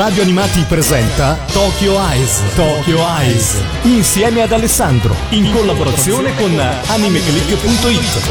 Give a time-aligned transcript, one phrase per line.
[0.00, 2.40] Radio Animati presenta Tokyo Eyes.
[2.54, 3.62] Tokyo Eyes.
[3.82, 5.14] Insieme ad Alessandro.
[5.28, 8.30] In collaborazione con animeclick.it.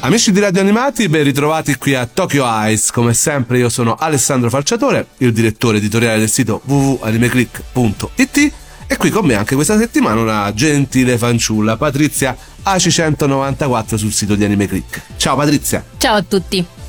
[0.00, 2.90] Amici di Radio Animati, ben ritrovati qui a Tokyo Eyes.
[2.90, 8.52] Come sempre io sono Alessandro Falciatore, il direttore editoriale del sito www.animeclick.it
[8.86, 12.36] e qui con me anche questa settimana una gentile fanciulla, Patrizia
[12.66, 15.00] AC194 sul sito di Animeclick.
[15.16, 15.82] Ciao Patrizia.
[15.96, 16.82] Ciao a tutti.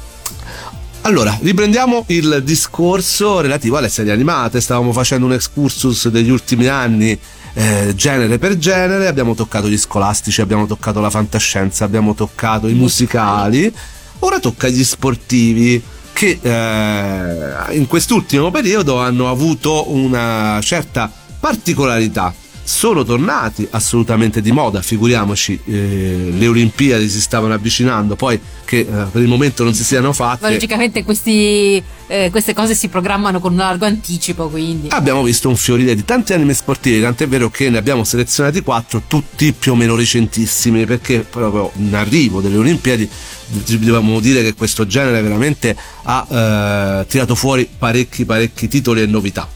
[1.06, 4.59] Allora, riprendiamo il discorso relativo alle serie animate.
[4.59, 7.16] Stavamo facendo un excursus degli ultimi anni,
[7.54, 9.05] eh, genere per genere.
[9.05, 13.72] Abbiamo toccato gli scolastici, abbiamo toccato la fantascienza, abbiamo toccato i musicali.
[14.20, 15.80] Ora tocca gli sportivi
[16.12, 22.34] che eh, in quest'ultimo periodo hanno avuto una certa particolarità
[22.66, 28.86] sono tornati assolutamente di moda, figuriamoci, eh, le Olimpiadi si stavano avvicinando, poi che eh,
[28.86, 30.41] per il momento non si siano fatte.
[30.41, 34.88] Ma logicamente questi, eh, queste cose si programmano con un largo anticipo, quindi.
[34.90, 39.04] Abbiamo visto un fiorire di tanti anime sportivi, tant'è vero che ne abbiamo selezionati quattro,
[39.05, 43.07] tutti più o meno recentissimi, perché proprio in arrivo delle Olimpiadi
[43.48, 49.48] dobbiamo dire che questo genere veramente ha eh, tirato fuori parecchi parecchi titoli e novità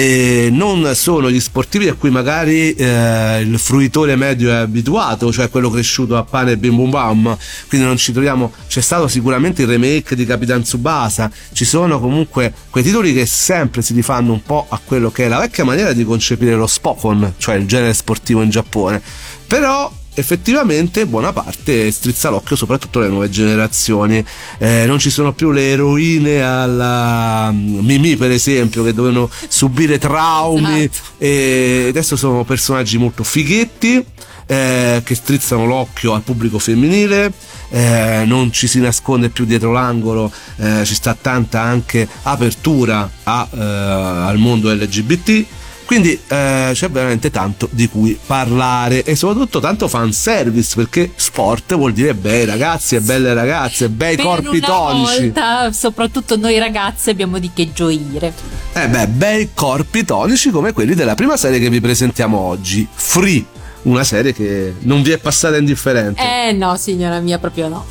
[0.00, 5.50] e non sono gli sportivi a cui magari eh, il fruitore medio è abituato cioè
[5.50, 7.36] quello cresciuto a pane e bim bum bam.
[7.68, 8.50] Quindi non ci troviamo.
[8.66, 11.30] C'è stato sicuramente il remake di Capitan Tsubasa.
[11.52, 15.28] Ci sono comunque quei titoli che sempre si rifanno un po' a quello che è
[15.28, 19.02] la vecchia maniera di concepire lo Spokon cioè il genere sportivo in Giappone.
[19.46, 24.24] Però effettivamente buona parte strizza l'occhio soprattutto alle nuove generazioni.
[24.58, 29.98] Eh, non ci sono più le eroine alla mm, Mimi per esempio che dovevano subire
[29.98, 30.84] traumi.
[30.84, 31.08] Esatto.
[31.18, 34.04] e adesso sono personaggi molto fighetti
[34.46, 37.32] eh, che strizzano l'occhio al pubblico femminile.
[37.72, 43.48] Eh, non ci si nasconde più dietro l'angolo eh, ci sta tanta anche apertura a,
[43.48, 45.46] eh, al mondo LGBT
[45.90, 51.92] quindi eh, c'è veramente tanto di cui parlare e soprattutto tanto fanservice perché sport vuol
[51.92, 55.22] dire bei ragazzi e belle ragazze, bei per corpi tonici.
[55.22, 58.32] Volta, soprattutto noi ragazze abbiamo di che gioire.
[58.72, 63.44] Eh beh, bei corpi tonici come quelli della prima serie che vi presentiamo oggi, Free
[63.82, 66.22] una serie che non vi è passata indifferente.
[66.22, 67.84] Eh no, signora mia, proprio no.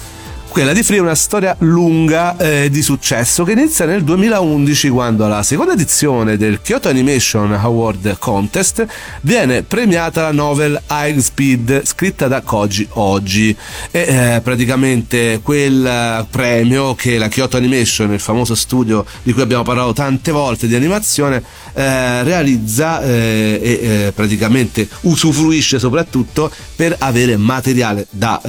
[0.60, 5.24] Quella di Free è una storia lunga eh, di successo che inizia nel 2011 quando
[5.24, 8.86] alla seconda edizione del Kyoto Animation Award Contest
[9.22, 13.56] viene premiata la novel High Speed scritta da Koji Oji.
[13.90, 19.64] E eh, praticamente quel premio che la Kyoto Animation, il famoso studio di cui abbiamo
[19.64, 21.42] parlato tante volte di animazione,
[21.74, 28.42] eh, realizza eh, e eh, praticamente usufruisce soprattutto per avere materiale da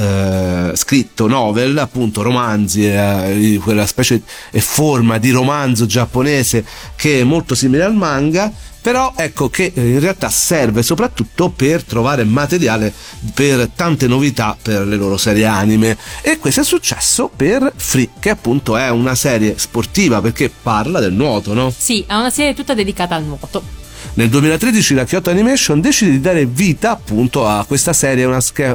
[0.72, 6.64] eh, scritto novel appunto romanzi, eh, quella specie e forma di romanzo giapponese
[6.96, 11.84] che è molto simile al manga però ecco che eh, in realtà serve soprattutto per
[11.84, 12.92] trovare materiale
[13.34, 18.30] per tante novità per le loro serie anime e questo è successo per Free che
[18.30, 21.72] appunto è una serie sportiva perché parla del nuoto no?
[21.76, 23.79] Sì, è una serie tutta dedicata al nuoto
[24.14, 28.28] nel 2013 la Kyoto Animation decide di dare vita appunto a questa serie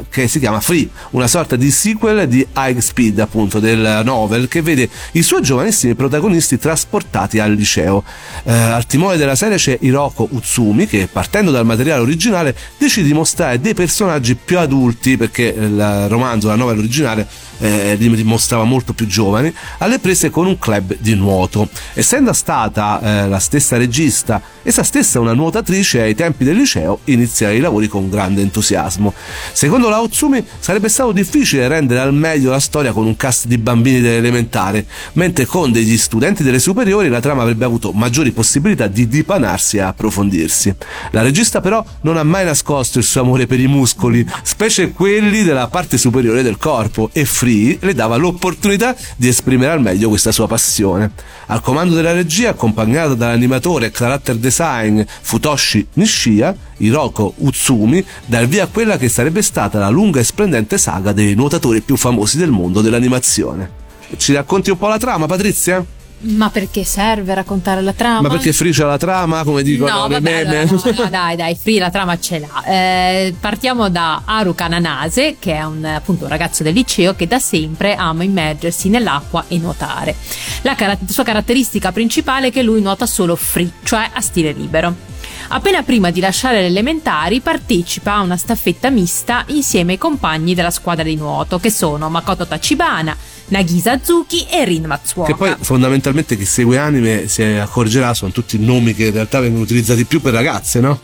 [0.10, 4.62] che si chiama Free, una sorta di sequel di High Speed appunto del novel che
[4.62, 8.04] vede i suoi giovanissimi protagonisti trasportati al liceo.
[8.44, 13.14] Eh, al timone della serie c'è Hiroko Utsumi che partendo dal materiale originale decide di
[13.14, 17.28] mostrare dei personaggi più adulti perché il romanzo, la novel originale
[17.60, 21.70] eh, li mostrava molto più giovani, alle prese con un club di nuoto.
[21.94, 27.52] Essendo stata eh, la stessa regista, essa stessa una nuotatrice ai tempi del liceo, inizia
[27.52, 29.14] i lavori con grande entusiasmo.
[29.52, 33.58] Secondo la Otsumi sarebbe stato difficile rendere al meglio la storia con un cast di
[33.58, 39.08] bambini dell'elementare, mentre con degli studenti delle superiori la trama avrebbe avuto maggiori possibilità di
[39.08, 40.76] dipanarsi e approfondirsi.
[41.12, 45.44] La regista però non ha mai nascosto il suo amore per i muscoli, specie quelli
[45.44, 50.32] della parte superiore del corpo, e Free le dava l'opportunità di esprimere al meglio questa
[50.32, 51.12] sua passione.
[51.48, 58.64] Al comando della regia, accompagnata dall'animatore e character design Futoshi Nishia, Hiroko Utsumi, dà via
[58.64, 62.52] a quella che sarebbe stata la lunga e splendente saga dei nuotatori più famosi del
[62.52, 63.84] mondo dell'animazione.
[64.18, 65.84] Ci racconti un po' la trama, Patrizia?
[66.28, 68.22] Ma perché serve raccontare la trama?
[68.22, 70.66] Ma perché Free c'ha la trama, come dicono no, le vabbè, meme?
[70.66, 72.64] No, no, dai, dai, Free la trama ce l'ha.
[72.64, 77.38] Eh, partiamo da Haruka Nanase, che è un, appunto, un ragazzo del liceo che da
[77.38, 80.16] sempre ama immergersi nell'acqua e nuotare.
[80.64, 85.14] La car- sua caratteristica principale è che lui nuota solo free, cioè a stile libero.
[85.50, 90.72] Appena prima di lasciare le elementari partecipa a una staffetta mista insieme ai compagni della
[90.72, 93.16] squadra di nuoto che sono Makoto Tachibana,
[93.48, 95.32] Nagisa Azuki e Rin Matsuoka.
[95.32, 99.64] Che poi fondamentalmente chi segue anime si accorgerà sono tutti nomi che in realtà vengono
[99.64, 101.00] utilizzati più per ragazze, no?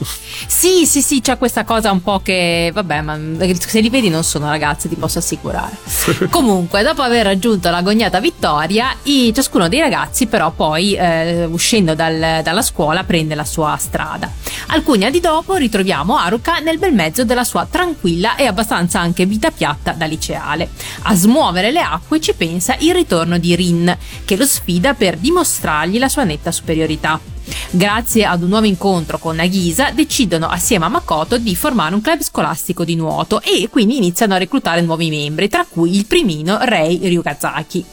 [0.48, 3.20] Sì, sì, sì, c'è questa cosa un po' che, vabbè, ma
[3.60, 5.78] se li vedi non sono ragazze, ti posso assicurare.
[6.30, 12.42] Comunque, dopo aver raggiunto l'agognata vittoria, i, ciascuno dei ragazzi però poi, eh, uscendo dal,
[12.44, 14.32] dalla scuola, prende la sua strada.
[14.68, 19.52] Alcuni anni dopo ritroviamo Haruka nel bel mezzo della sua tranquilla e abbastanza anche vita
[19.52, 20.70] piatta da liceale.
[21.04, 25.98] A smuovere le acque ci pensa il ritorno di Rin, che lo sfida per dimostrargli
[25.98, 27.31] la sua netta superiorità.
[27.72, 32.22] Grazie ad un nuovo incontro con Nagisa, decidono assieme a Makoto di formare un club
[32.22, 37.00] scolastico di nuoto e quindi iniziano a reclutare nuovi membri, tra cui il primino Rei
[37.02, 37.86] Ryukazaki.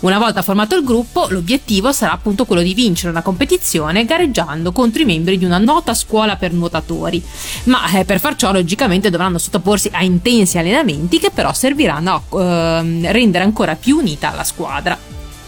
[0.00, 5.02] Una volta formato il gruppo, l'obiettivo sarà appunto quello di vincere una competizione gareggiando contro
[5.02, 7.22] i membri di una nota scuola per nuotatori.
[7.64, 12.40] Ma eh, per far ciò, logicamente, dovranno sottoporsi a intensi allenamenti che però serviranno a
[12.40, 14.98] eh, rendere ancora più unita la squadra.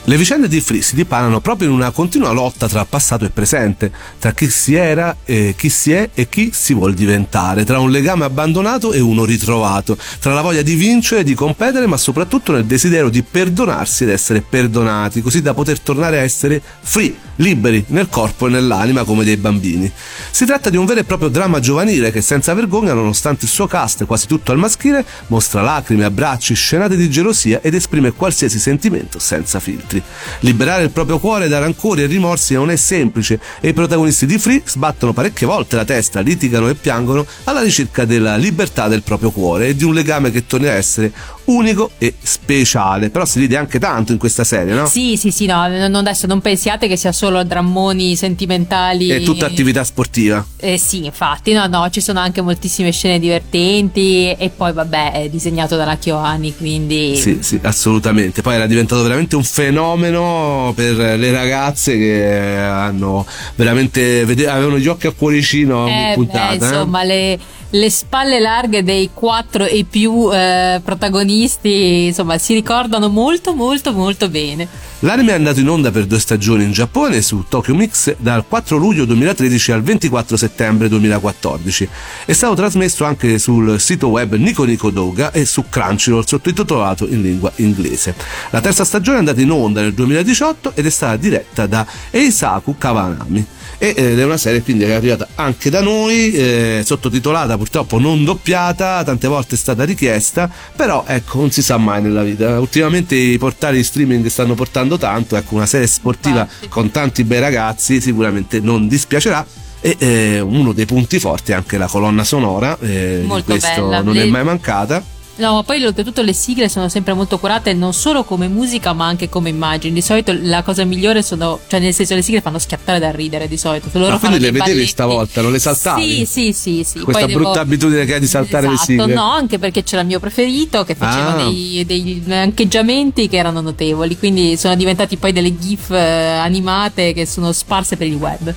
[0.08, 3.92] Le vicende di Free si dipanano proprio in una continua lotta tra passato e presente,
[4.18, 7.90] tra chi si era, e chi si è e chi si vuol diventare, tra un
[7.90, 12.64] legame abbandonato e uno ritrovato, tra la voglia di vincere, di competere, ma soprattutto nel
[12.64, 18.08] desiderio di perdonarsi ed essere perdonati, così da poter tornare a essere free, liberi nel
[18.08, 19.92] corpo e nell'anima come dei bambini.
[20.30, 23.66] Si tratta di un vero e proprio dramma giovanile che senza vergogna, nonostante il suo
[23.66, 29.18] cast quasi tutto al maschile, mostra lacrime, abbracci, scenate di gelosia ed esprime qualsiasi sentimento
[29.18, 30.02] senza filtri altri.
[30.40, 34.38] Liberare il proprio cuore da rancori e rimorsi non è semplice e i protagonisti di
[34.38, 39.30] Free sbattono parecchie volte la testa, litigano e piangono alla ricerca della libertà del proprio
[39.30, 41.12] cuore e di un legame che tornerà a essere
[41.48, 43.10] unico e speciale.
[43.10, 44.86] Però si ride anche tanto in questa serie, no?
[44.86, 49.08] Sì, sì, sì, no, non, adesso non pensiate che sia solo drammoni sentimentali.
[49.08, 50.44] È tutta attività sportiva.
[50.56, 55.28] Eh sì, infatti, no, no, ci sono anche moltissime scene divertenti e poi vabbè, è
[55.28, 57.16] disegnato dalla Kyoani, quindi...
[57.16, 58.42] Sì, sì, assolutamente.
[58.42, 64.22] Poi era diventato veramente un fenomeno per le ragazze che hanno veramente...
[64.22, 66.56] avevano gli occhi a cuoricino ogni eh, puntata.
[66.56, 67.06] Beh, insomma, eh?
[67.06, 67.38] le
[67.70, 74.28] le spalle larghe dei quattro e più eh, protagonisti, insomma, si ricordano molto molto molto
[74.28, 74.66] bene.
[75.00, 78.76] L'anime è andato in onda per due stagioni in Giappone su Tokyo Mix dal 4
[78.76, 81.88] luglio 2013 al 24 settembre 2014.
[82.24, 87.22] È stato trasmesso anche sul sito web Nico Nico Doga e su Crunchyroll sottotitolato in
[87.22, 88.14] lingua inglese.
[88.50, 92.76] La terza stagione è andata in onda nel 2018 ed è stata diretta da Eisaku
[92.76, 93.46] Kawanami
[93.78, 98.24] ed è una serie quindi che è arrivata anche da noi eh, sottotitolata purtroppo non
[98.24, 103.14] doppiata tante volte è stata richiesta però ecco non si sa mai nella vita ultimamente
[103.14, 106.68] i portali di streaming stanno portando tanto ecco una serie sportiva Infatti.
[106.68, 109.46] con tanti bei ragazzi sicuramente non dispiacerà
[109.80, 114.02] e eh, uno dei punti forti è anche la colonna sonora eh, questo bella.
[114.02, 117.92] non è mai mancata No, ma poi oltretutto le sigle sono sempre molto curate non
[117.92, 119.94] solo come musica ma anche come immagini.
[119.94, 123.46] Di solito la cosa migliore sono, cioè nel senso le sigle fanno schiattare da ridere
[123.46, 123.88] di solito.
[123.92, 124.86] Loro ma quindi le vedevi balletti.
[124.88, 126.26] stavolta, non le saltavi?
[126.26, 126.84] Sì, sì, sì.
[126.84, 126.98] sì.
[127.00, 127.62] Questa poi brutta devo...
[127.62, 129.14] abitudine che hai di saltare esatto, le sigle.
[129.14, 131.44] No, anche perché c'era il mio preferito che faceva ah.
[131.44, 137.26] dei, dei ancheggiamenti che erano notevoli, quindi sono diventati poi delle gif eh, animate che
[137.26, 138.54] sono sparse per il web.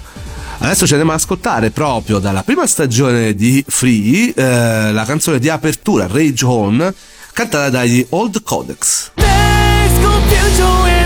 [0.63, 5.49] Adesso ci andiamo ad ascoltare proprio dalla prima stagione di Free eh, la canzone di
[5.49, 6.93] apertura Rage On
[7.33, 9.11] cantata dagli Old Codex.
[10.31, 11.00] pay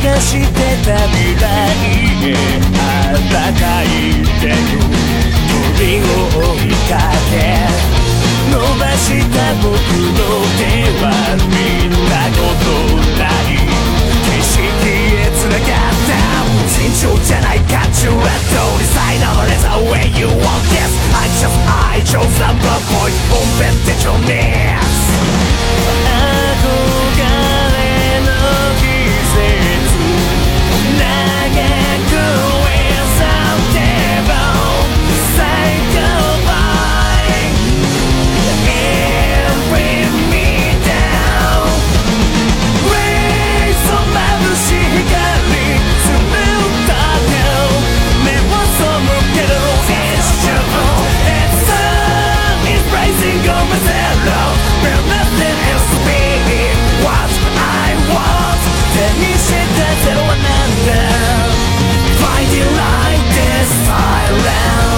[0.00, 1.44] 探してた未来
[2.22, 2.32] へ
[2.78, 3.86] 暖かい
[4.38, 4.54] 手の
[5.74, 6.94] 鳥を追いか
[7.30, 7.34] け
[8.52, 10.18] 伸ばした僕の
[10.54, 10.62] 手
[11.02, 11.04] は
[11.50, 12.66] 見たこと
[13.18, 13.58] ない。
[14.24, 16.18] 景色へ繋がった。
[16.68, 25.47] 尋常じゃない感情は通り Sign of a letter where you want this I just I chose number point 本編で情熱
[64.38, 64.97] around.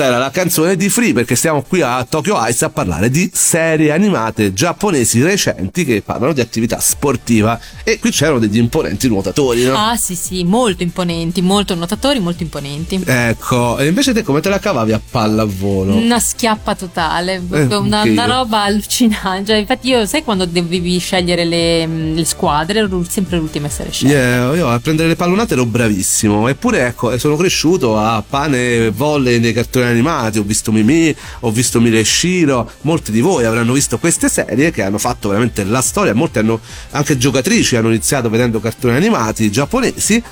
[0.00, 3.30] Questa era la canzone di Free perché stiamo qui a Tokyo Ice a parlare di
[3.32, 9.64] serie animate giapponesi recenti che parlano di attività sportiva e qui c'erano degli imponenti nuotatori,
[9.64, 9.74] no?
[9.76, 13.02] Ah, sì, sì, molto imponenti, molto nuotatori, molto imponenti.
[13.04, 15.94] Ecco, e invece te come te la cavavi a pallavolo?
[15.94, 19.52] Una schiappa totale, proprio una, una roba allucinante.
[19.52, 23.90] Cioè, infatti, io sai quando dovevi scegliere le, le squadre, ero sempre l'ultima a essere
[23.90, 24.16] scelta.
[24.16, 28.90] Yeah, io a prendere le pallonate ero bravissimo, eppure ecco, sono cresciuto a pane e
[28.90, 33.44] volle nei cartoni animati, ho visto Mimi, ho visto Mire e Shiro, molti di voi
[33.44, 37.88] avranno visto queste serie che hanno fatto veramente la storia, molti hanno anche giocatrici hanno
[37.88, 40.22] iniziato vedendo cartoni animati giapponesi.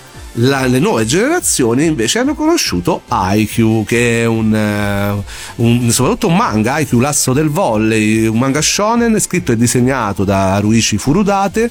[0.40, 5.23] La- le nuove generazioni invece hanno conosciuto Haikyuu che è un, eh,
[5.57, 10.59] un- soprattutto un manga Haikyuu l'asso del volley un manga shonen scritto e disegnato da
[10.61, 11.68] Ruichi Furudate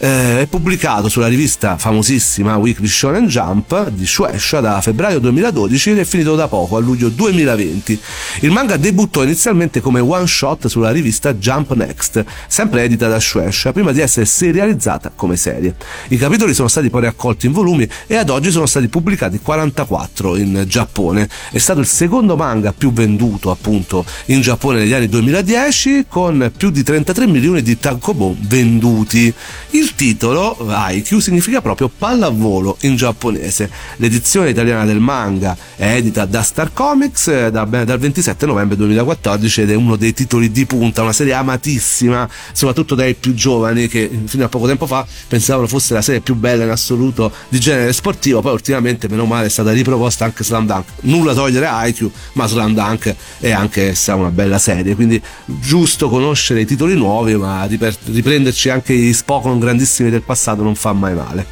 [0.00, 5.98] eh, è pubblicato sulla rivista famosissima Weekly Shonen Jump di Shueisha da febbraio 2012 ed
[5.98, 8.00] è finito da poco a luglio 2020
[8.40, 13.72] il manga debuttò inizialmente come one shot sulla rivista Jump Next sempre edita da Shueisha
[13.72, 15.74] prima di essere serializzata come serie.
[16.08, 20.36] I capitoli sono stati poi raccolti in volumi e ad oggi sono stati pubblicati 44
[20.36, 21.28] in Giappone.
[21.52, 26.70] È stato il secondo manga più venduto appunto in Giappone negli anni 2010 con più
[26.70, 29.32] di 33 milioni di tankobon venduti.
[29.70, 33.70] Il titolo Haikyuu significa proprio pallavolo in giapponese.
[33.96, 39.60] L'edizione italiana del manga è edita da Star Comics eh, da- dal 27 novembre 2014
[39.60, 44.10] ed è uno dei titoli di punta, una serie amatissima soprattutto dai più giovani che
[44.24, 47.92] fino a poco tempo fa pensavano fosse la serie più bella in assoluto di genere
[47.98, 50.84] sportivo, poi ultimamente meno male è stata riproposta anche Slam Dunk.
[51.00, 56.08] Nulla togliere a IQ, ma Slam Dunk è anche essa una bella serie, quindi giusto
[56.08, 61.14] conoscere i titoli nuovi, ma riprenderci anche i Spokon grandissimi del passato non fa mai
[61.14, 61.46] male.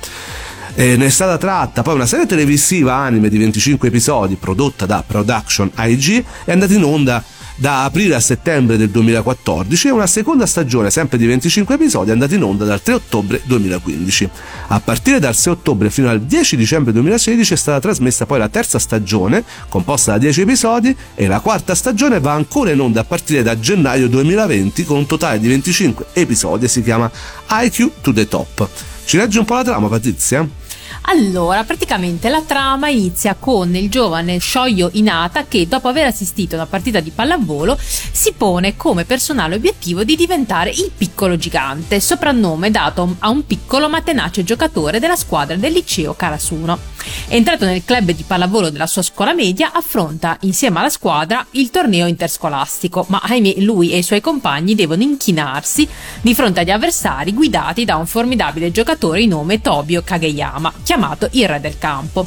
[0.77, 5.03] E ne è stata tratta poi una serie televisiva anime di 25 episodi prodotta da
[5.05, 7.25] Production IG è andata in onda
[7.57, 12.35] da aprile a settembre del 2014 e una seconda stagione sempre di 25 episodi andata
[12.35, 14.29] in onda dal 3 ottobre 2015.
[14.69, 18.49] A partire dal 6 ottobre fino al 10 dicembre 2016 è stata trasmessa poi la
[18.49, 23.05] terza stagione composta da 10 episodi e la quarta stagione va ancora in onda a
[23.05, 27.11] partire da gennaio 2020 con un totale di 25 episodi e si chiama
[27.49, 28.69] IQ to the Top.
[29.05, 30.66] Ci leggi un po' la trama, Patrizia?
[31.09, 36.59] Allora, praticamente la trama inizia con il giovane Shoyo Inata che dopo aver assistito a
[36.59, 42.73] una partita di pallavolo si pone come personale obiettivo di diventare il piccolo gigante, soprannome
[42.73, 46.95] dato a un piccolo ma tenace giocatore della squadra del liceo Karasuno.
[47.29, 52.07] Entrato nel club di pallavolo della sua scuola media, affronta insieme alla squadra il torneo
[52.07, 55.87] interscolastico, ma ahimè lui e i suoi compagni devono inchinarsi
[56.21, 61.47] di fronte agli avversari guidati da un formidabile giocatore di nome Tobio Kageyama, chiamato il
[61.49, 62.27] re del campo.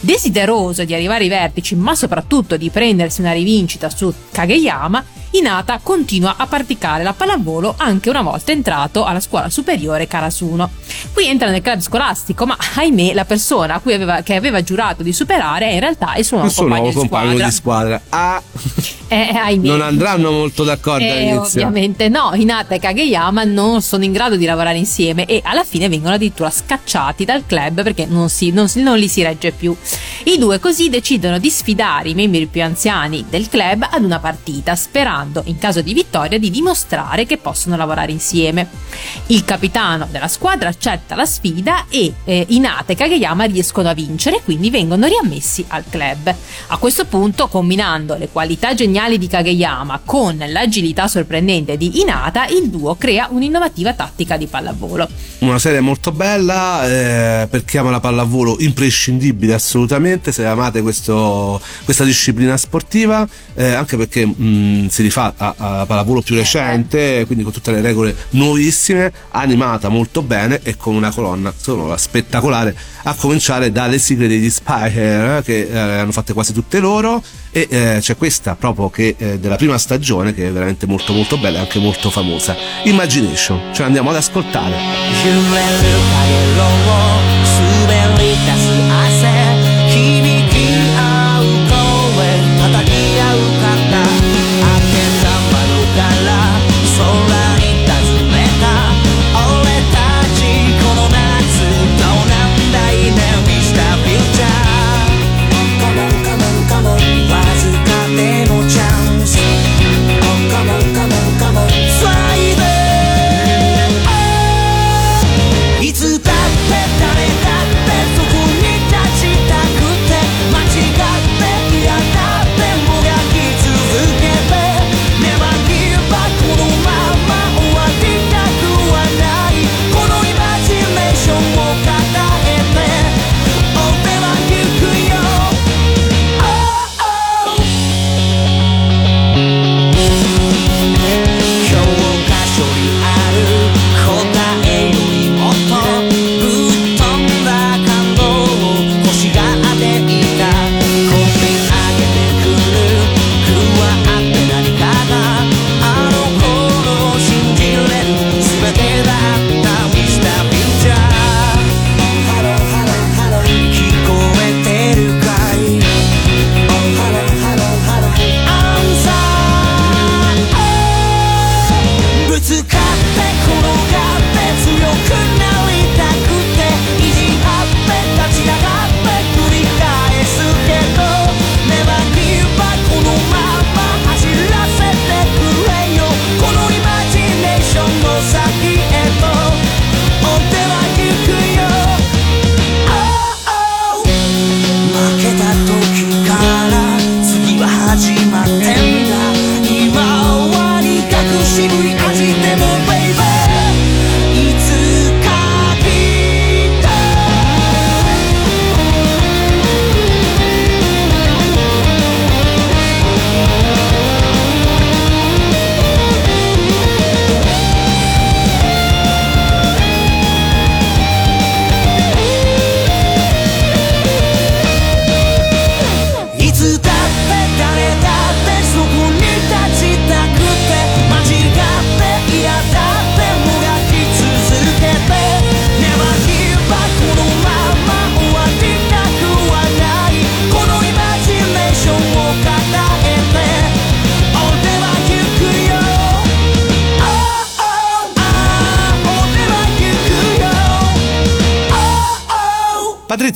[0.00, 6.34] Desideroso di arrivare ai vertici, ma soprattutto di prendersi una rivincita su Kageyama, Inata continua
[6.36, 10.68] a praticare la pallavolo anche una volta entrato alla scuola superiore Karasuno.
[11.12, 15.04] Qui entra nel club scolastico, ma ahimè la persona a cui aveva, che aveva giurato
[15.04, 17.46] di superare è in realtà il suo nuovo Il suo compagno, nuovo di compagno squadra.
[17.46, 18.02] di squadra.
[18.08, 18.42] Ah,
[19.12, 19.66] Eh, ahimè.
[19.66, 21.66] non andranno molto d'accordo Eh, all'inizio.
[21.66, 25.88] ovviamente no, Hinata e Kageyama non sono in grado di lavorare insieme e alla fine
[25.88, 29.74] vengono addirittura scacciati dal club perché non, si- non non li si regge più.
[30.24, 34.76] I due così decidono di sfidare i membri più anziani del club ad una partita,
[34.76, 38.68] sperando in caso di vittoria di dimostrare che possono lavorare insieme.
[39.26, 44.40] Il capitano della squadra accetta la sfida e eh, Hinata e Kageyama riescono a vincere,
[44.44, 46.34] quindi vengono riammessi al club.
[46.68, 52.68] A questo punto, combinando le qualità geniali di Kageyama con l'agilità sorprendente di Hinata, il
[52.68, 55.08] duo crea un'innovativa tattica di pallavolo.
[55.38, 60.32] Una serie molto bella eh, perché ama la pallavolo imprescindibile assolutamente.
[60.32, 66.22] Se amate questo- questa disciplina sportiva eh, anche perché mh, si rifà a, a pallavolo
[66.22, 71.52] più recente quindi con tutte le regole nuovissime animata molto bene e con una colonna
[71.56, 76.78] sonora spettacolare a cominciare dalle sigle degli Spire eh, che eh, hanno fatte quasi tutte
[76.80, 77.22] loro.
[77.52, 81.36] E eh, c'è questa proprio che eh, della prima stagione che è veramente molto molto
[81.36, 82.54] bella e anche molto famosa.
[82.84, 84.76] Imagination ce l'andiamo ad ascoltare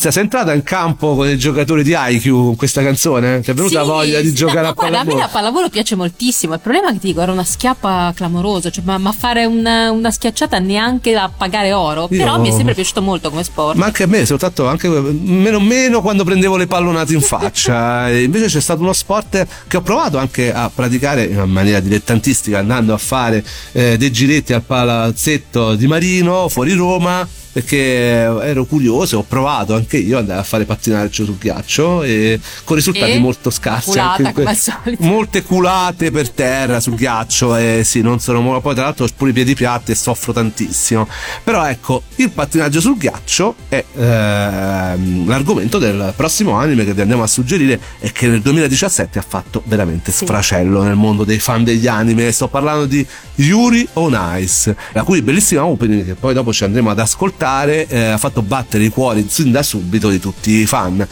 [0.05, 3.41] Patrizia, sei entrata in campo con i giocatori di IQ con questa canzone?
[3.41, 5.13] Ti è venuta Sì, voglia di sì, giocare no, a guarda, pallavolo?
[5.13, 6.55] A me la pallavolo piace moltissimo.
[6.55, 8.71] Il problema è che ti dico, era una schiappa clamorosa.
[8.71, 12.09] Cioè, ma, ma fare una, una schiacciata neanche da pagare oro.
[12.11, 13.77] Io- Però mi è sempre piaciuto molto come sport.
[13.77, 18.11] Ma anche a me, soltanto anche meno meno quando prendevo le pallonate in faccia.
[18.11, 22.93] Invece c'è stato uno sport che ho provato anche a praticare in maniera dilettantistica, andando
[22.93, 27.27] a fare eh, dei giretti al palazzetto di Marino, fuori Roma.
[27.55, 32.41] Perché ero curioso, ho provato anche io ad andare a fare pattinaggio sul ghiaccio e
[32.65, 33.19] con risultati E?
[33.21, 33.91] molto scarsi.
[33.91, 38.83] Culata, que- molte culate per terra sul ghiaccio e sì, non sono mo- poi tra
[38.83, 41.07] l'altro ho pure i piedi piatti e soffro tantissimo.
[41.45, 47.23] Però ecco, il pattinaggio sul ghiaccio è ehm, l'argomento del prossimo anime che vi andiamo
[47.23, 50.25] a suggerire e che nel 2017 ha fatto veramente Sì.
[50.25, 52.33] sfracello nel mondo dei fan degli anime.
[52.33, 56.91] Sto parlando di Yuri on Ice, la cui bellissima opening che poi dopo ci andremo
[56.91, 61.07] ad ascoltare eh, ha fatto battere i cuori sin da subito di tutti i fan.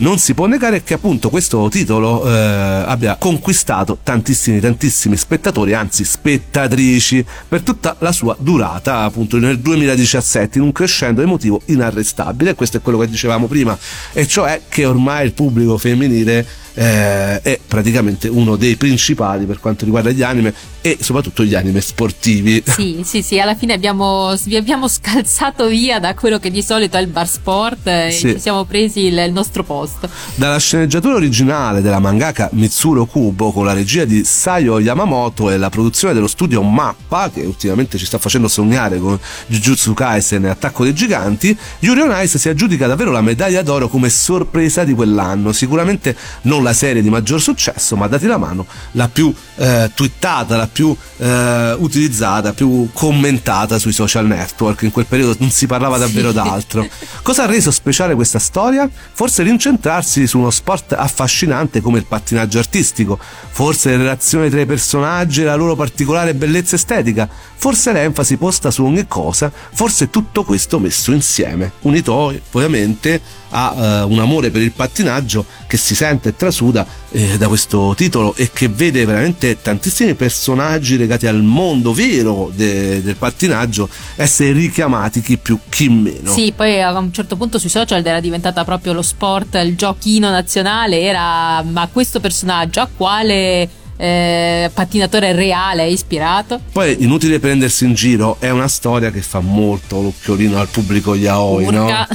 [0.00, 6.04] Non si può negare che appunto questo titolo eh, abbia conquistato tantissimi tantissimi spettatori, anzi
[6.04, 12.54] spettatrici, per tutta la sua durata, appunto nel 2017, in un crescendo emotivo inarrestabile.
[12.54, 13.76] Questo è quello che dicevamo prima,
[14.12, 16.46] e cioè che ormai il pubblico femminile
[16.78, 21.80] eh, è praticamente uno dei principali per quanto riguarda gli anime e soprattutto gli anime
[21.80, 22.62] sportivi.
[22.64, 26.96] Sì, sì, sì, alla fine abbiamo, vi abbiamo scalzato via da quello che di solito
[26.96, 28.32] è il bar sport e Sì.
[28.34, 30.08] ci siamo presi il, il nostro posto.
[30.36, 35.70] Dalla sceneggiatura originale della mangaka Mitsuro Kubo con la regia di Sayo Yamamoto e la
[35.70, 40.84] produzione dello studio Mappa che ultimamente ci sta facendo sognare con Jujutsu Kaisen e Attacco
[40.84, 45.50] dei Giganti, Yuri on Ice si aggiudica davvero la medaglia d'oro come sorpresa di quell'anno.
[45.52, 50.56] Sicuramente non la serie di maggior successo, ma dati la mano, la più eh, twittata,
[50.56, 54.82] la più eh, utilizzata, più commentata sui social network.
[54.82, 56.86] In quel periodo non si parlava davvero d'altro.
[57.22, 58.88] Cosa ha reso speciale questa storia?
[59.12, 63.18] Forse l'incentrarsi su uno sport affascinante come il pattinaggio artistico,
[63.50, 68.70] forse le relazioni tra i personaggi e la loro particolare bellezza estetica, forse l'enfasi posta
[68.70, 72.14] su ogni cosa, forse tutto questo messo insieme, unito
[72.52, 77.48] ovviamente a eh, un amore per il pattinaggio che si sente e trasuda eh, da
[77.48, 83.88] questo titolo e che vede veramente tantissimi personaggi legati al mondo vero de- del pattinaggio
[84.14, 86.30] essere richiamati chi più chi meno.
[86.30, 90.30] Sì, poi a un certo punto sui social era diventata proprio lo sport, il giochino
[90.30, 93.68] nazionale, era ma questo personaggio a quale
[93.98, 96.60] eh, pattinatore reale è ispirato?
[96.72, 101.66] Poi inutile prendersi in giro, è una storia che fa molto l'occhiolino al pubblico yaoi,
[101.70, 102.06] no?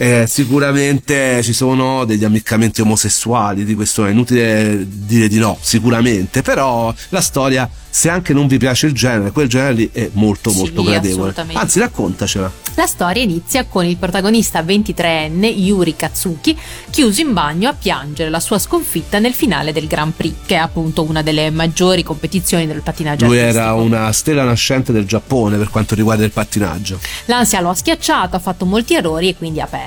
[0.00, 6.40] Eh, sicuramente ci sono degli ammiccamenti omosessuali, di questo è inutile dire di no, sicuramente,
[6.42, 10.50] però la storia, se anche non vi piace il genere, quel genere lì è molto
[10.50, 11.34] Sì, molto gradevole.
[11.54, 12.66] Anzi, raccontacela.
[12.76, 16.56] La storia inizia con il protagonista 23enne Yuri Katsuki
[16.90, 20.58] chiuso in bagno a piangere la sua sconfitta nel finale del Grand Prix, che è
[20.58, 23.64] appunto una delle maggiori competizioni del pattinaggio Lui artistico.
[23.64, 27.00] era una stella nascente del Giappone per quanto riguarda il pattinaggio.
[27.24, 29.86] L'ansia lo ha schiacciato, ha fatto molti errori e quindi ha perso.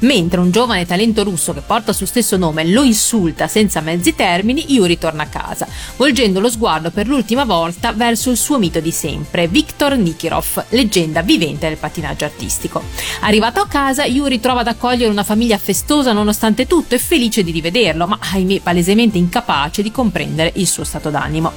[0.00, 4.72] Mentre un giovane talento russo che porta suo stesso nome lo insulta senza mezzi termini,
[4.72, 8.90] Yuri torna a casa, volgendo lo sguardo per l'ultima volta verso il suo mito di
[8.90, 12.82] sempre, Viktor Nikirov, leggenda vivente del pattinaggio artistico.
[13.20, 17.50] Arrivato a casa, Yuri trova ad accogliere una famiglia festosa nonostante tutto e felice di
[17.50, 21.52] rivederlo, ma ahimè palesemente incapace di comprendere il suo stato d'animo.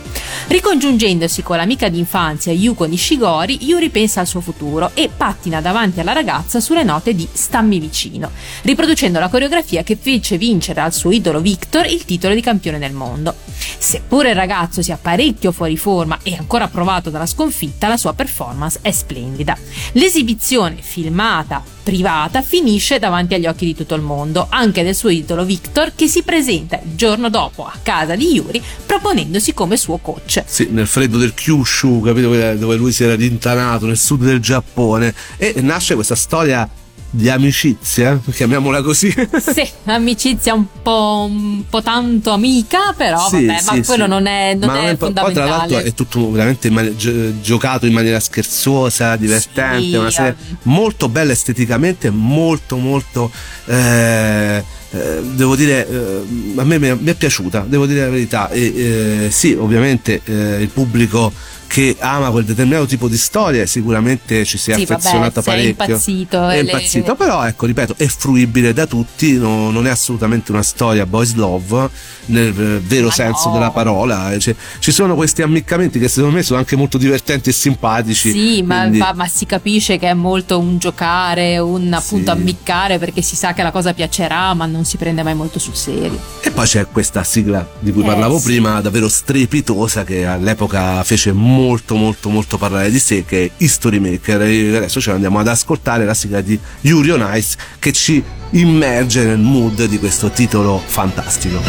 [0.47, 6.13] Ricongiungendosi con l'amica d'infanzia Yuko Nishigori, Yuri pensa al suo futuro e pattina davanti alla
[6.13, 7.27] ragazza sulle note di
[7.71, 8.31] Stammi vicino,
[8.63, 12.91] riproducendo la coreografia che fece vincere al suo idolo Victor il titolo di campione del
[12.91, 13.33] mondo.
[13.77, 18.79] Seppure il ragazzo sia parecchio fuori forma e ancora provato dalla sconfitta, la sua performance
[18.81, 19.57] è splendida.
[19.93, 25.45] L'esibizione filmata privata finisce davanti agli occhi di tutto il mondo, anche del suo idolo
[25.45, 30.43] Victor che si presenta il giorno dopo a casa di Yuri proponendosi come suo coach.
[30.45, 32.27] Sì, nel freddo del Kyushu, capito?
[32.55, 35.13] Dove lui si era rintanato nel sud del Giappone.
[35.37, 36.69] E nasce questa storia
[37.13, 39.13] di amicizia, chiamiamola così.
[39.41, 44.09] Sì, amicizia un po', un po' tanto amica, però Sì, vabbè, ma sì, quello sì.
[44.09, 47.93] non è, non Ma è poi tra l'altro è tutto veramente in gio- giocato in
[47.93, 50.57] maniera scherzosa, divertente, una serie ehm.
[50.63, 53.29] molto bella esteticamente, molto molto
[53.65, 56.23] eh, eh, devo dire eh,
[56.57, 60.21] a me mi è, mi è piaciuta, devo dire la verità e eh, sì, ovviamente
[60.25, 61.31] eh, il pubblico
[61.71, 65.57] che ama quel determinato tipo di storia e sicuramente ci si è Sì, affezionato vabbè,
[65.57, 65.69] parecchio.
[65.85, 69.89] impazzito, È e le- impazzito, però ecco, ripeto, è fruibile da tutti, no- non è
[69.89, 71.89] assolutamente una storia boys love
[72.25, 73.53] nel eh, vero Ma senso no.
[73.53, 74.37] della parola.
[74.37, 78.31] Cioè, ci sono questi ammiccamenti che secondo me sono anche molto divertenti e simpatici.
[78.31, 82.37] Sì, ma, ma- ma si capisce che è molto un giocare, un appunto Sì.
[82.37, 85.75] ammiccare perché si sa che la cosa piacerà, ma non si prende mai molto sul
[85.77, 86.19] serio.
[86.41, 88.43] E poi c'è questa sigla di cui Eh, parlavo sì.
[88.43, 93.99] prima, davvero strepitosa, che all'epoca fece molto molto molto parlare di sé, che è History
[93.99, 94.41] Maker.
[94.41, 99.23] E adesso ce l'andiamo ad ascoltare la sigla di Yuri on Ice che ci immerge
[99.23, 101.61] nel mood di questo titolo fantastico.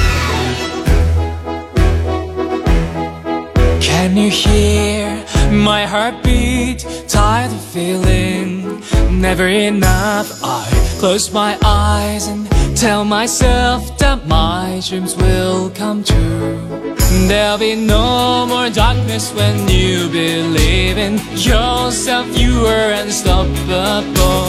[3.81, 6.85] Can you hear my heartbeat?
[7.07, 10.43] Tired of feeling never enough.
[10.43, 10.67] I
[10.99, 12.49] close my eyes and
[12.83, 16.97] tell myself that my dreams will come true.
[17.29, 22.27] There'll be no more darkness when you believe in yourself.
[22.37, 24.43] You are unstoppable.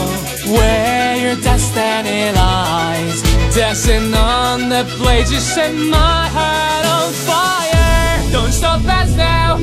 [0.57, 3.21] Where your destiny lies,
[3.53, 8.31] dancing on the blade, you set my heart on fire.
[8.31, 9.57] Don't stop us now.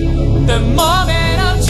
[0.47, 1.70] The moment of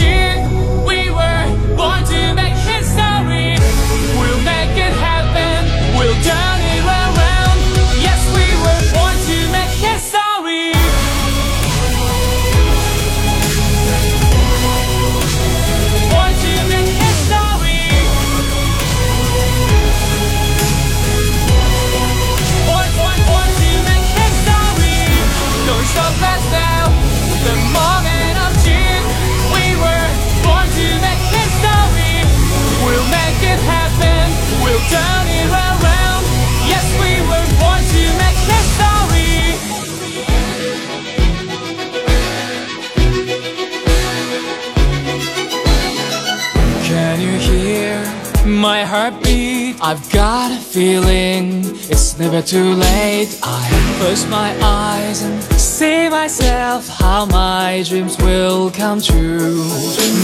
[46.91, 48.03] Can you hear
[48.45, 49.77] my heartbeat?
[49.81, 53.39] I've got a feeling it's never too late.
[53.41, 59.63] I close my eyes and see myself how my dreams will come true.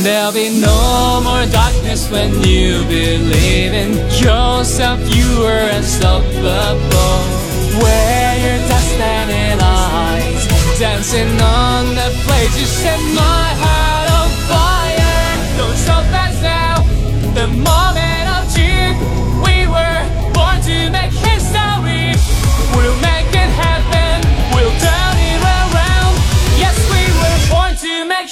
[0.04, 3.92] There'll be no more darkness when you believe in
[4.22, 5.00] yourself.
[5.16, 7.18] You are unstoppable.
[7.82, 10.44] Where your destiny lies,
[10.78, 13.77] dancing on the blade, you set my heart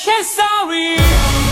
[0.05, 1.44] to make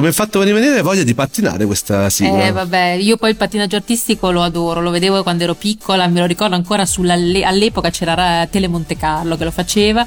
[0.00, 2.46] Mi ha fatto venire voglia di pattinare questa sigla.
[2.46, 6.20] Eh, vabbè, io poi il pattinaggio artistico lo adoro, lo vedevo quando ero piccola, me
[6.20, 10.06] lo ricordo ancora sulla, all'epoca c'era Ra- Tele Monte Carlo che lo faceva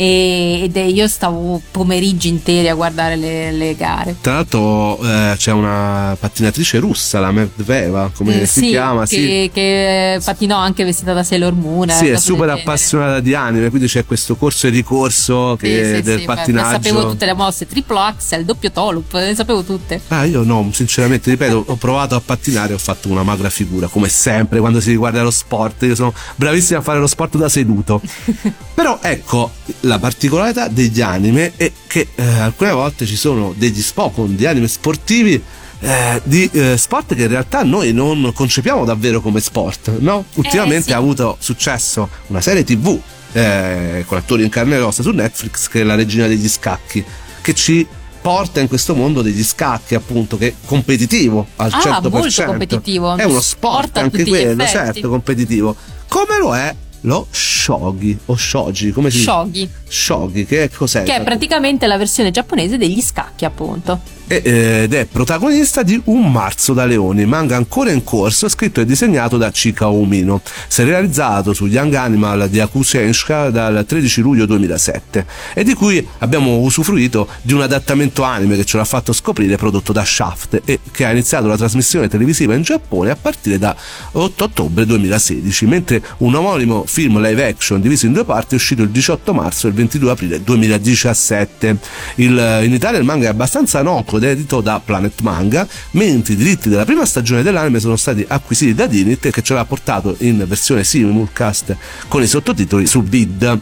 [0.00, 4.16] e, ed io stavo pomeriggi interi a guardare le, le gare.
[4.22, 9.02] Tra l'altro eh, c'è una pattinatrice russa, la Medveva, come Eh, si sì, chiama?
[9.04, 9.06] che,
[9.44, 9.50] Sì.
[9.52, 11.90] che pattinò anche vestita da Sailor Moon.
[11.90, 16.22] Sì, è super appassionata di anime, quindi c'è questo corso e ricorso che- sì, del
[16.24, 16.70] pattinaggio.
[16.82, 20.00] sapevo tutte le mosse, triplo axel, doppio tolup, le sapevo tutte.
[20.08, 23.86] Ah, io no, sinceramente, ripeto, ho provato a pattinare e ho fatto una magra figura,
[23.88, 25.82] come sempre quando si riguarda lo sport.
[25.82, 28.00] Io sono bravissimo a fare lo sport da seduto.
[28.74, 29.50] Però ecco,
[29.90, 34.68] la particolarità degli anime è che eh, alcune volte ci sono degli Spokon di anime
[34.68, 35.42] sportivi.
[35.82, 40.26] eh, di eh, sport che in realtà noi non concepiamo davvero come sport, no?
[40.34, 40.92] Ultimamente sì.
[40.92, 43.00] ha avuto successo una serie tv
[43.32, 47.02] eh, con attori in carne e ossa su Netflix che è la regina degli scacchi,
[47.40, 47.84] che ci
[48.20, 52.10] porta in questo mondo degli scacchi appunto che è competitivo al Ah, 100%.
[52.10, 53.16] molto competitivo.
[53.16, 55.74] È uno Sport sport anche quello, certo, competitivo.
[56.06, 59.30] Come lo è lo shogi o shogi, come si dice?
[59.30, 61.02] Shogi, Shogi, che cos'è?
[61.02, 64.18] che è praticamente la versione giapponese degli scacchi, appunto.
[64.30, 64.42] E-
[64.84, 69.36] ed è protagonista di Un marzo da leoni, manga ancora in corso, scritto e disegnato
[69.36, 75.74] da Chika Umino, serializzato su Young Animal di Akusenshka dal 13 luglio 2007 e di
[75.74, 80.62] cui abbiamo usufruito di un adattamento anime che ce l'ha fatto scoprire prodotto da Shaft
[80.64, 83.74] e che ha iniziato la trasmissione televisiva in Giappone a partire da
[84.12, 88.82] 8 ottobre 2016, mentre un omonimo film live action diviso in due parti è uscito
[88.82, 91.78] il 18 marzo e il 22 aprile 2017.
[92.16, 96.36] Il- in Italia il manga è abbastanza noto ed edito da Planet Manga, mentre i
[96.36, 100.44] diritti della prima stagione dell'anime sono stati acquisiti da Dinit che ce l'ha portato in
[100.46, 101.76] versione simulcast
[102.08, 103.60] con i sottotitoli su Vid.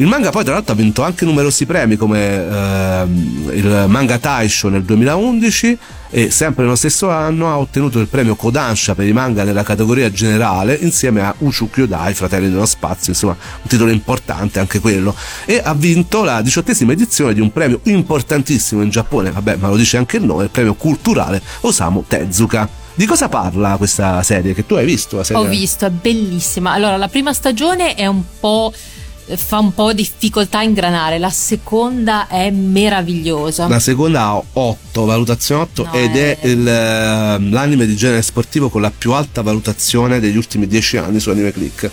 [0.00, 4.68] Il manga poi tra l'altro ha vinto anche numerosi premi come ehm, il Manga Taisho
[4.68, 5.78] nel 2011
[6.10, 10.08] e sempre nello stesso anno ha ottenuto il premio Kodansha per i manga nella categoria
[10.12, 15.12] generale insieme a Uchu Kyodai, Fratelli dello Spazio, insomma un titolo importante anche quello
[15.44, 19.76] e ha vinto la diciottesima edizione di un premio importantissimo in Giappone, vabbè ma lo
[19.76, 22.68] dice anche il nome, il premio culturale Osamu Tezuka.
[22.94, 25.16] Di cosa parla questa serie che tu hai visto?
[25.16, 25.42] La serie?
[25.42, 26.72] Ho visto, è bellissima.
[26.72, 28.72] Allora, la prima stagione è un po'.
[29.36, 33.66] Fa un po' difficoltà a ingranare, la seconda è meravigliosa.
[33.68, 38.22] La seconda ha 8, valutazione 8 No, ed è è- il, ehm, l'anime di genere
[38.22, 41.90] sportivo con la più alta valutazione degli ultimi 10 anni su Anime Click.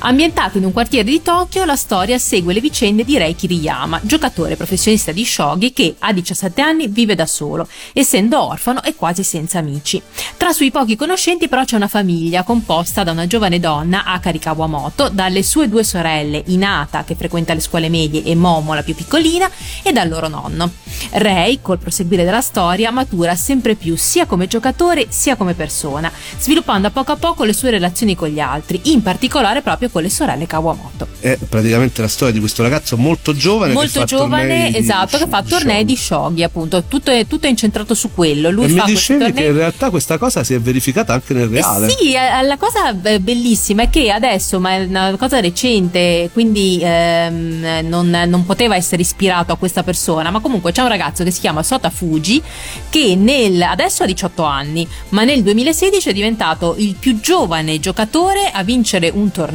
[0.00, 4.56] Ambientato in un quartiere di Tokyo, la storia segue le vicende di Rei Kiriyama, giocatore
[4.56, 9.58] professionista di shogi che a 17 anni vive da solo, essendo orfano e quasi senza
[9.58, 10.00] amici.
[10.36, 15.08] Tra sui pochi conoscenti però c'è una famiglia composta da una giovane donna, Akari Kawamoto,
[15.08, 19.50] dalle sue due sorelle, Inata che frequenta le scuole medie e Momo la più piccolina,
[19.82, 20.70] e dal loro nonno.
[21.12, 26.88] Rei, col proseguire della storia, matura sempre più sia come giocatore sia come persona, sviluppando
[26.88, 30.10] a poco a poco le sue relazioni con gli altri, in particolare proprio con le
[30.10, 31.08] sorelle Kawamoto.
[31.18, 33.72] È praticamente la storia di questo ragazzo molto giovane.
[33.72, 36.84] Molto giovane, tornei di- esatto, che fa tornei di shogi, appunto.
[36.86, 38.50] Tutto è, tutto è incentrato su quello.
[38.50, 39.42] Lui E mi dicevi tornei.
[39.42, 41.88] che in realtà questa cosa si è verificata anche nel Eh reale.
[41.88, 47.86] sì, eh, la cosa bellissima è che adesso, ma è una cosa recente, quindi ehm,
[47.88, 51.40] non, non poteva essere ispirato a questa persona, ma comunque c'è un ragazzo che si
[51.40, 52.42] chiama Sota Fuji
[52.90, 58.50] che nel, adesso ha 18 anni, ma nel 2016 è diventato il più giovane giocatore
[58.52, 59.52] a vincere un torneo,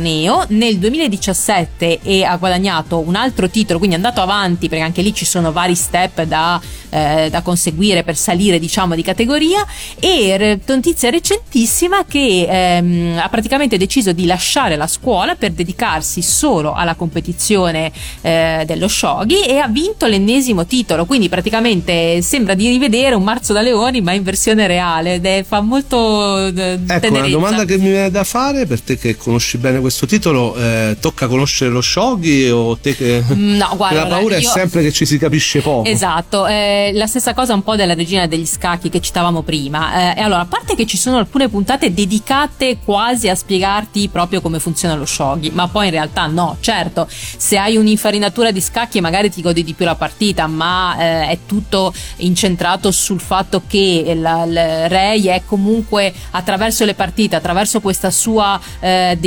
[0.50, 5.14] nel 2017 e ha guadagnato un altro titolo, quindi è andato avanti perché anche lì
[5.14, 6.60] ci sono vari step da,
[6.90, 9.66] eh, da conseguire per salire diciamo di categoria.
[10.00, 16.74] E notizia recentissima che ehm, ha praticamente deciso di lasciare la scuola per dedicarsi solo
[16.74, 21.06] alla competizione eh, dello shogi e ha vinto l'ennesimo titolo.
[21.06, 25.16] Quindi praticamente sembra di rivedere un Marzo da Leoni ma in versione reale.
[25.16, 27.30] Ed è, fa molto eh, Ecco, una tenerezza.
[27.32, 31.28] domanda che mi viene da fare per te che conosci bene questo titolo, eh, tocca
[31.28, 33.24] conoscere lo shogi o te che...
[33.40, 35.88] No, guarda, la paura io- è sempre che ci si capisce poco.
[35.88, 40.14] Esatto, eh, la stessa cosa un po' della regina degli scacchi che citavamo prima.
[40.14, 44.42] Eh, e allora, a parte che ci sono alcune puntate dedicate quasi a spiegarti proprio
[44.42, 49.02] come funziona lo shogi, ma poi in realtà no, certo, se hai un'infarinatura di scacchi
[49.02, 54.04] magari ti godi di più la partita, ma eh, è tutto incentrato sul fatto che
[54.08, 59.18] il Rei è comunque attraverso le partite, attraverso questa sua eh,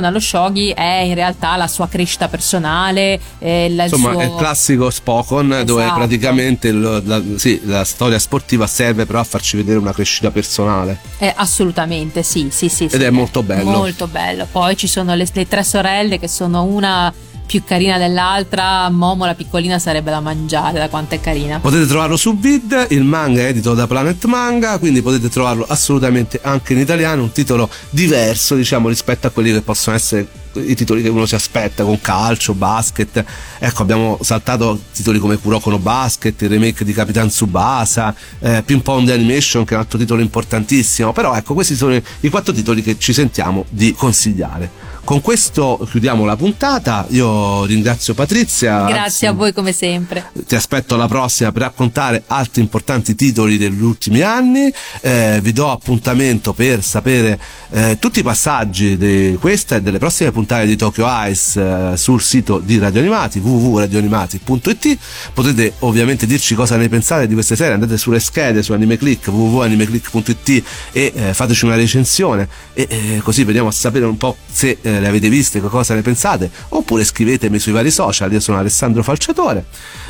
[0.00, 4.20] dedizione allo shogi, è in realtà la sua crescita personale, il Insomma, suo...
[4.20, 5.98] è il classico Spokon dove Esatto.
[5.98, 10.98] praticamente il- la, sì, la storia sportiva serve però a farci vedere una crescita personale.
[11.18, 12.84] Eh, assolutamente, sì, sì, sì.
[12.84, 13.02] Ed sì.
[13.02, 13.70] è molto bello.
[13.70, 14.46] Molto bello.
[14.50, 17.12] Poi ci sono le, le tre sorelle che sono una
[17.50, 18.88] più carina dell'altra.
[18.90, 21.58] Momo, la piccolina, sarebbe da mangiare, da quanto è carina.
[21.58, 26.38] Potete trovarlo su Vid, il manga è edito da Planet Manga, quindi potete trovarlo assolutamente
[26.44, 31.02] anche in italiano, un titolo diverso diciamo rispetto a quelli che possono essere i titoli
[31.02, 33.24] che uno si aspetta con calcio, basket.
[33.58, 38.82] Ecco, abbiamo saltato titoli come Kuroko no Basket, il remake di Capitan Tsubasa, eh, Ping
[38.82, 42.52] Pong The Animation che è un altro titolo importantissimo, però ecco, questi sono i quattro
[42.52, 44.90] titoli che ci sentiamo di consigliare.
[45.10, 48.84] Con questo chiudiamo la puntata, io ringrazio Patrizia.
[48.84, 50.30] Grazie a voi come sempre.
[50.46, 54.72] ti aspetto alla prossima per raccontare altri importanti titoli degli ultimi anni.
[55.00, 60.30] Eh, vi do appuntamento per sapere eh, tutti i passaggi di questa e delle prossime
[60.30, 64.98] puntate di Tokyo Ice eh, sul sito di Radio Animati www.radioanimati.it.
[65.34, 70.64] Potete ovviamente dirci cosa ne pensate di queste serie, andate sulle schede su AnimeClick www.animeclick.it
[70.92, 74.98] e eh, fateci una recensione e eh, così vediamo a sapere un po' se eh,
[75.00, 79.64] le avete viste, cosa ne pensate, oppure scrivetemi sui vari social, io sono Alessandro Falciatore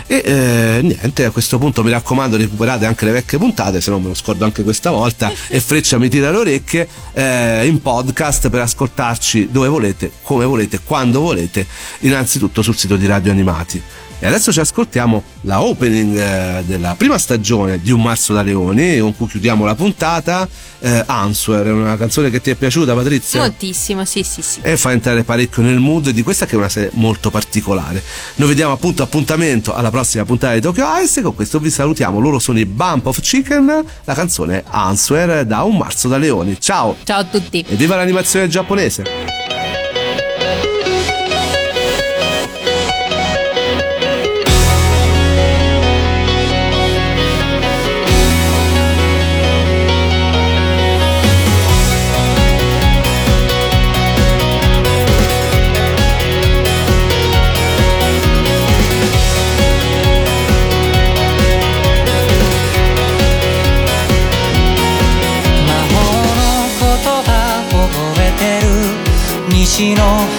[0.07, 4.01] e eh, niente, a questo punto mi raccomando recuperate anche le vecchie puntate, se no
[4.01, 8.49] me lo scordo anche questa volta e Freccia mi tira le orecchie eh, in podcast
[8.51, 11.67] per ascoltarci dove volete, come volete, quando volete,
[12.01, 13.83] innanzitutto sul sito di Radio Animati.
[14.23, 18.99] E adesso ci ascoltiamo la opening eh, della prima stagione di Un Marzo da Leoni,
[18.99, 20.47] con cui chiudiamo la puntata.
[20.79, 23.41] Eh, Answer, è una canzone che ti è piaciuta, Patrizia?
[23.41, 24.61] Moltissimo, sì, sì, sì.
[24.63, 28.03] e fa entrare parecchio nel mood di questa che è una serie molto particolare.
[28.37, 31.23] Noi vediamo appunto appuntamento alla prossima puntata di Tokyo Ice.
[31.23, 32.21] Con questo vi salutiamo.
[32.21, 33.85] Loro sono i Bump of Chicken.
[34.05, 36.59] La canzone Answer da un marzo da leoni.
[36.61, 37.65] Ciao Ciao a tutti.
[37.67, 39.05] e viva l'animazione giapponese!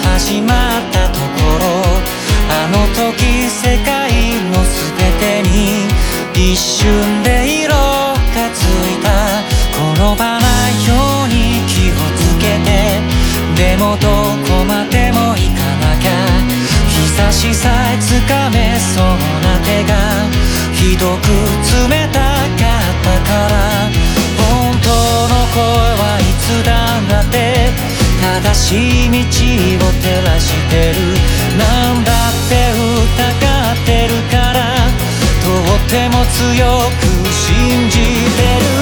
[0.04, 2.12] 始まったところ
[2.48, 4.10] あの時世界
[4.50, 5.86] の全てに
[6.34, 9.10] 一瞬で色がついた。
[9.72, 13.00] 転ばないように気をつけて。
[13.56, 14.08] でもど
[14.46, 16.10] こまでも行かなきゃ。
[16.88, 19.04] 日差しさえつかめそう
[19.42, 19.92] な手が
[20.72, 21.28] ひどく
[21.88, 23.52] 冷たかったから。
[24.38, 24.88] 本当
[25.28, 25.62] の声
[26.00, 27.91] はいつだって
[28.22, 29.16] 正しい道
[29.84, 30.96] を照らしてる。
[31.58, 34.56] なんだって疑ってるから
[35.42, 37.02] とっても強く
[37.32, 38.81] 信じてる。